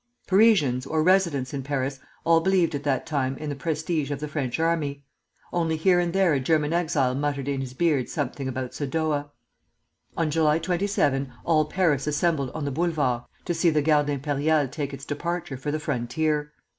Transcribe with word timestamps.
]Parisians 0.27 0.87
or 0.87 1.03
residents 1.03 1.53
in 1.53 1.61
Paris 1.61 1.99
all 2.23 2.41
believed 2.41 2.73
at 2.73 2.81
that 2.83 3.05
time 3.05 3.37
in 3.37 3.49
the 3.49 3.55
prestige 3.55 4.09
of 4.09 4.19
the 4.19 4.27
French 4.27 4.59
army; 4.59 5.05
only 5.53 5.77
here 5.77 5.99
and 5.99 6.11
there 6.11 6.33
a 6.33 6.39
German 6.39 6.73
exile 6.73 7.13
muttered 7.13 7.47
in 7.47 7.61
his 7.61 7.75
beard 7.75 8.09
something 8.09 8.47
about 8.47 8.73
Sadowa. 8.73 9.29
On 10.17 10.31
July 10.31 10.57
27 10.57 11.31
all 11.45 11.65
Paris 11.65 12.07
assembled 12.07 12.49
on 12.55 12.65
the 12.65 12.71
Boulevards 12.71 13.25
to 13.45 13.53
see 13.53 13.69
the 13.69 13.83
Garde 13.83 14.07
Impériale 14.07 14.71
take 14.71 14.91
its 14.91 15.05
departure 15.05 15.55
for 15.55 15.69
the 15.69 15.79
frontier. 15.79 16.51